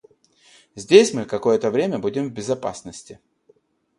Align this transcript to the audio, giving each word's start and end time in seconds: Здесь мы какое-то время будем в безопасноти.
Здесь 0.73 1.13
мы 1.13 1.25
какое-то 1.25 1.69
время 1.69 1.99
будем 1.99 2.27
в 2.29 2.33
безопасноти. 2.33 3.19